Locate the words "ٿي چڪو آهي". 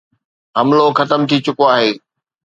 1.29-1.89